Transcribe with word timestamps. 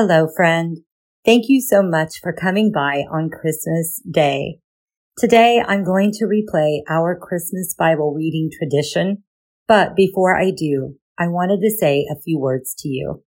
Hello, 0.00 0.28
friend. 0.36 0.78
Thank 1.24 1.46
you 1.48 1.60
so 1.60 1.82
much 1.82 2.20
for 2.22 2.32
coming 2.32 2.70
by 2.70 3.02
on 3.10 3.30
Christmas 3.30 4.00
Day. 4.08 4.60
Today, 5.18 5.60
I'm 5.66 5.82
going 5.82 6.12
to 6.12 6.24
replay 6.24 6.82
our 6.88 7.18
Christmas 7.18 7.74
Bible 7.76 8.14
reading 8.14 8.48
tradition. 8.56 9.24
But 9.66 9.96
before 9.96 10.40
I 10.40 10.52
do, 10.52 10.94
I 11.18 11.26
wanted 11.26 11.62
to 11.62 11.70
say 11.76 12.06
a 12.08 12.20
few 12.22 12.38
words 12.38 12.76
to 12.78 12.88
you. 12.88 13.24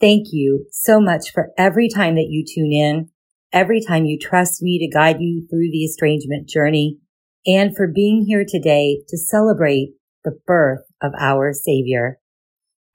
Thank 0.00 0.32
you 0.32 0.66
so 0.72 1.00
much 1.00 1.30
for 1.32 1.52
every 1.56 1.88
time 1.88 2.16
that 2.16 2.30
you 2.30 2.44
tune 2.44 2.72
in, 2.72 3.10
every 3.52 3.80
time 3.80 4.06
you 4.06 4.18
trust 4.18 4.60
me 4.62 4.80
to 4.80 4.92
guide 4.92 5.20
you 5.20 5.46
through 5.48 5.70
the 5.70 5.84
estrangement 5.84 6.48
journey, 6.48 6.98
and 7.46 7.76
for 7.76 7.86
being 7.86 8.24
here 8.26 8.44
today 8.44 9.02
to 9.06 9.16
celebrate 9.16 9.90
the 10.24 10.36
birth 10.48 10.82
of 11.00 11.12
our 11.16 11.52
Savior. 11.52 12.18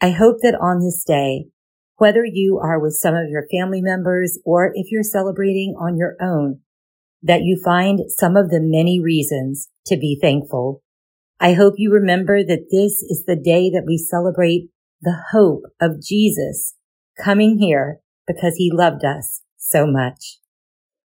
I 0.01 0.09
hope 0.09 0.39
that 0.41 0.59
on 0.59 0.81
this 0.81 1.05
day, 1.07 1.50
whether 2.01 2.25
you 2.25 2.59
are 2.59 2.79
with 2.79 2.95
some 2.95 3.13
of 3.13 3.29
your 3.29 3.45
family 3.51 3.79
members 3.79 4.39
or 4.43 4.71
if 4.73 4.91
you're 4.91 5.03
celebrating 5.03 5.75
on 5.79 5.95
your 5.95 6.17
own, 6.19 6.59
that 7.21 7.43
you 7.43 7.61
find 7.63 7.99
some 8.07 8.35
of 8.35 8.49
the 8.49 8.59
many 8.59 8.99
reasons 8.99 9.69
to 9.85 9.95
be 9.95 10.17
thankful. 10.19 10.81
I 11.39 11.53
hope 11.53 11.75
you 11.77 11.93
remember 11.93 12.43
that 12.43 12.69
this 12.71 13.03
is 13.03 13.25
the 13.27 13.35
day 13.35 13.69
that 13.69 13.83
we 13.85 13.99
celebrate 13.99 14.71
the 14.99 15.15
hope 15.31 15.61
of 15.79 16.01
Jesus 16.01 16.73
coming 17.23 17.59
here 17.59 17.99
because 18.25 18.55
he 18.55 18.71
loved 18.73 19.05
us 19.05 19.43
so 19.57 19.85
much. 19.85 20.39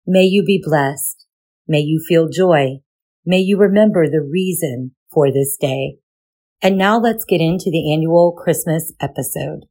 May 0.06 0.22
you 0.22 0.44
be 0.44 0.62
blessed. 0.64 1.26
May 1.66 1.80
you 1.80 2.00
feel 2.08 2.28
joy. 2.28 2.82
May 3.26 3.40
you 3.40 3.58
remember 3.58 4.08
the 4.08 4.22
reason 4.22 4.94
for 5.12 5.32
this 5.32 5.56
day. 5.60 5.96
And 6.62 6.78
now 6.78 7.00
let's 7.00 7.24
get 7.24 7.40
into 7.40 7.68
the 7.72 7.92
annual 7.92 8.30
Christmas 8.30 8.92
episode. 9.00 9.64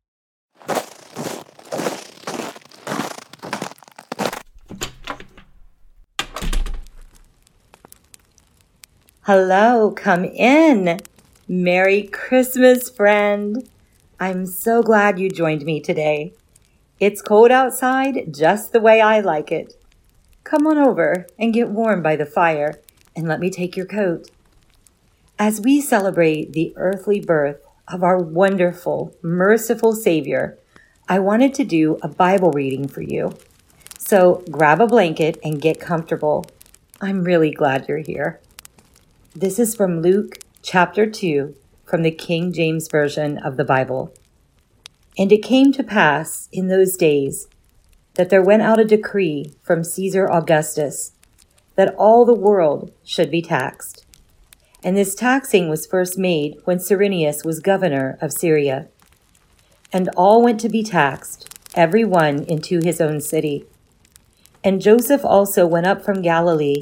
Hello, 9.26 9.90
come 9.90 10.26
in. 10.26 11.00
Merry 11.48 12.04
Christmas, 12.04 12.90
friend. 12.90 13.70
I'm 14.20 14.46
so 14.46 14.84
glad 14.84 15.18
you 15.18 15.30
joined 15.30 15.64
me 15.64 15.80
today. 15.80 16.34
It's 17.00 17.22
cold 17.22 17.50
outside 17.50 18.34
just 18.36 18.74
the 18.74 18.82
way 18.82 19.00
I 19.00 19.22
like 19.22 19.50
it. 19.50 19.82
Come 20.44 20.68
on 20.68 20.78
over 20.78 21.26
and 21.40 21.54
get 21.54 21.70
warm 21.70 22.04
by 22.04 22.18
the 22.18 22.26
fire 22.26 22.82
and 23.16 23.26
let 23.26 23.40
me 23.40 23.50
take 23.50 23.78
your 23.78 23.86
coat. 23.86 24.30
As 25.40 25.62
we 25.62 25.80
celebrate 25.80 26.52
the 26.52 26.74
earthly 26.76 27.22
birth 27.22 27.66
of 27.88 28.04
our 28.04 28.18
wonderful, 28.18 29.16
merciful 29.22 29.96
Savior, 29.96 30.60
I 31.08 31.20
wanted 31.20 31.54
to 31.54 31.64
do 31.64 31.98
a 32.02 32.10
Bible 32.10 32.52
reading 32.52 32.90
for 32.90 33.02
you. 33.02 33.38
So 33.98 34.44
grab 34.52 34.82
a 34.82 34.88
blanket 34.88 35.40
and 35.46 35.62
get 35.62 35.80
comfortable. 35.80 36.46
I'm 37.00 37.24
really 37.24 37.52
glad 37.52 37.88
you're 37.88 38.00
here. 38.00 38.42
This 39.36 39.58
is 39.58 39.76
from 39.76 40.04
Luke 40.04 40.38
chapter 40.62 41.08
2 41.08 41.56
from 41.86 42.04
the 42.04 42.12
King 42.12 42.54
James 42.54 42.88
Version 42.88 43.40
of 43.40 43.58
the 43.58 43.64
Bible. 43.64 44.14
And 45.18 45.32
it 45.32 45.42
came 45.42 45.72
to 45.72 45.84
pass 45.84 46.48
in 46.52 46.68
those 46.68 46.96
days 46.96 47.48
that 48.14 48.30
there 48.30 48.44
went 48.44 48.62
out 48.62 48.80
a 48.80 48.86
decree 48.86 49.56
from 49.64 49.84
Caesar 49.84 50.30
Augustus 50.32 51.14
that 51.76 51.96
all 51.96 52.26
the 52.26 52.36
world 52.36 52.92
should 53.04 53.32
be 53.32 53.42
taxed. 53.42 54.06
And 54.84 54.96
this 54.96 55.16
taxing 55.16 55.68
was 55.68 55.88
first 55.88 56.16
made 56.16 56.58
when 56.66 56.78
Cyrenius 56.78 57.44
was 57.44 57.60
governor 57.60 58.20
of 58.22 58.32
Syria. 58.32 58.88
And 59.92 60.10
all 60.16 60.44
went 60.44 60.60
to 60.60 60.70
be 60.70 60.84
taxed, 60.84 61.58
every 61.74 62.06
one 62.06 62.44
into 62.44 62.82
his 62.84 63.02
own 63.02 63.20
city. 63.20 63.66
And 64.64 64.80
Joseph 64.80 65.26
also 65.26 65.66
went 65.66 65.88
up 65.88 66.06
from 66.06 66.22
Galilee 66.22 66.82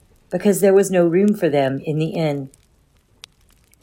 because 0.31 0.61
there 0.61 0.73
was 0.73 0.89
no 0.89 1.05
room 1.05 1.35
for 1.35 1.49
them 1.49 1.79
in 1.79 1.99
the 1.99 2.11
inn. 2.11 2.49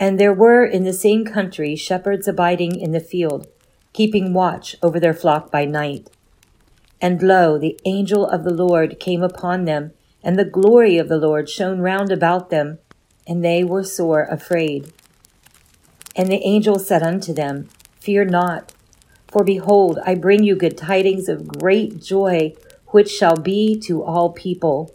And 0.00 0.18
there 0.18 0.32
were 0.32 0.64
in 0.64 0.84
the 0.84 0.92
same 0.92 1.24
country 1.24 1.76
shepherds 1.76 2.26
abiding 2.26 2.80
in 2.80 2.92
the 2.92 3.00
field, 3.00 3.46
keeping 3.92 4.32
watch 4.32 4.74
over 4.82 4.98
their 4.98 5.14
flock 5.14 5.50
by 5.50 5.64
night. 5.64 6.08
And 7.00 7.22
lo, 7.22 7.58
the 7.58 7.78
angel 7.84 8.26
of 8.26 8.44
the 8.44 8.54
Lord 8.54 8.98
came 8.98 9.22
upon 9.22 9.64
them, 9.64 9.92
and 10.22 10.38
the 10.38 10.44
glory 10.44 10.98
of 10.98 11.08
the 11.08 11.18
Lord 11.18 11.48
shone 11.48 11.80
round 11.80 12.10
about 12.10 12.50
them, 12.50 12.78
and 13.26 13.44
they 13.44 13.62
were 13.62 13.84
sore 13.84 14.22
afraid. 14.22 14.92
And 16.16 16.28
the 16.28 16.44
angel 16.44 16.78
said 16.78 17.02
unto 17.02 17.32
them, 17.32 17.68
Fear 18.00 18.26
not, 18.26 18.72
for 19.28 19.44
behold, 19.44 19.98
I 20.04 20.14
bring 20.14 20.42
you 20.42 20.56
good 20.56 20.78
tidings 20.78 21.28
of 21.28 21.46
great 21.46 22.02
joy, 22.02 22.54
which 22.88 23.10
shall 23.10 23.36
be 23.36 23.78
to 23.80 24.02
all 24.02 24.32
people. 24.32 24.94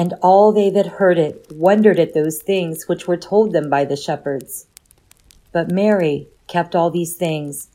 And 0.00 0.14
all 0.22 0.50
they 0.50 0.70
that 0.70 0.96
heard 0.96 1.18
it 1.18 1.52
wondered 1.52 1.98
at 1.98 2.14
those 2.14 2.40
things 2.40 2.88
which 2.88 3.06
were 3.06 3.18
told 3.18 3.52
them 3.52 3.68
by 3.68 3.84
the 3.84 3.96
shepherds. 3.96 4.66
But 5.52 5.70
Mary 5.70 6.26
kept 6.46 6.74
all 6.74 6.90
these 6.90 7.16
things 7.16 7.68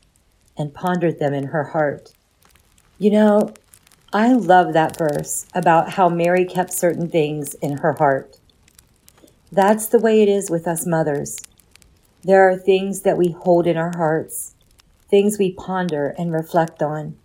and 0.56 0.74
pondered 0.74 1.20
them 1.20 1.32
in 1.32 1.44
her 1.44 1.62
heart. 1.62 2.14
You 2.98 3.12
know, 3.12 3.54
I 4.12 4.32
love 4.32 4.72
that 4.72 4.98
verse 4.98 5.46
about 5.54 5.90
how 5.90 6.08
Mary 6.08 6.44
kept 6.44 6.72
certain 6.72 7.08
things 7.08 7.54
in 7.62 7.78
her 7.78 7.92
heart. 7.92 8.40
That's 9.52 9.86
the 9.86 10.00
way 10.00 10.20
it 10.20 10.28
is 10.28 10.50
with 10.50 10.66
us 10.66 10.84
mothers. 10.84 11.38
There 12.24 12.50
are 12.50 12.56
things 12.56 13.02
that 13.02 13.16
we 13.16 13.36
hold 13.40 13.68
in 13.68 13.76
our 13.76 13.96
hearts, 13.96 14.56
things 15.08 15.38
we 15.38 15.52
ponder 15.52 16.12
and 16.18 16.32
reflect 16.32 16.82
on, 16.82 17.18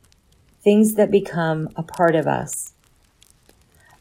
things 0.61 0.93
that 0.93 1.09
become 1.09 1.69
a 1.75 1.81
part 1.81 2.13
of 2.13 2.27
us. 2.27 2.73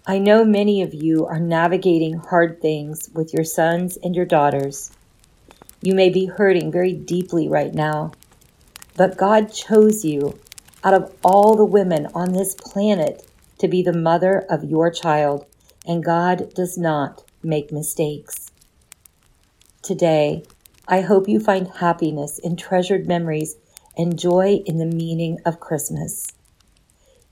I 0.07 0.19
know 0.19 0.47
many 0.47 0.81
of 0.81 0.95
you 0.95 1.27
are 1.27 1.39
navigating 1.39 2.15
hard 2.15 2.63
things 2.63 3.11
with 3.13 3.35
your 3.35 3.45
sons 3.45 3.99
and 4.03 4.17
your 4.17 4.25
daughters. 4.25 4.91
You 5.83 5.95
may 5.95 6.09
be 6.09 6.25
hurting 6.25 6.73
very 6.73 6.95
deeply 6.95 7.49
right 7.49 7.75
now, 7.75 8.13
but 8.97 9.19
God 9.19 9.53
chose 9.53 10.03
you 10.03 10.39
out 10.83 10.95
of 10.95 11.15
all 11.23 11.55
the 11.55 11.67
women 11.67 12.07
on 12.15 12.33
this 12.33 12.55
planet 12.55 13.27
to 13.59 13.69
be 13.69 13.83
the 13.83 13.93
mother 13.93 14.47
of 14.49 14.65
your 14.65 14.91
child, 14.91 15.45
and 15.87 16.03
God 16.03 16.55
does 16.55 16.79
not 16.79 17.23
make 17.43 17.71
mistakes. 17.71 18.51
Today, 19.83 20.45
I 20.89 21.03
hope 21.03 21.29
you 21.29 21.41
find 21.41 21.69
happiness 21.69 22.39
in 22.39 22.57
treasured 22.57 23.07
memories 23.07 23.57
and 23.99 24.19
joy 24.19 24.63
in 24.65 24.79
the 24.79 24.87
meaning 24.87 25.39
of 25.45 25.61
Christmas. 25.61 26.27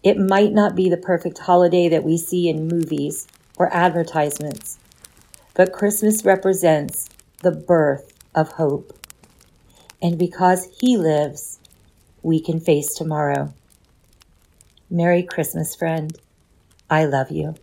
It 0.02 0.18
might 0.18 0.52
not 0.52 0.76
be 0.76 0.88
the 0.88 0.96
perfect 0.96 1.38
holiday 1.38 1.88
that 1.88 2.04
we 2.04 2.16
see 2.16 2.48
in 2.48 2.68
movies 2.68 3.26
or 3.58 3.72
advertisements, 3.74 4.78
but 5.54 5.72
Christmas 5.72 6.24
represents 6.24 7.08
the 7.42 7.50
birth 7.50 8.12
of 8.34 8.52
hope. 8.52 8.96
And 10.00 10.16
because 10.18 10.68
He 10.80 10.96
lives, 10.96 11.58
we 12.22 12.40
can 12.40 12.60
face 12.60 12.94
tomorrow. 12.94 13.52
Merry 14.88 15.22
Christmas, 15.22 15.74
friend. 15.74 16.16
I 16.88 17.04
love 17.04 17.30
you. 17.30 17.56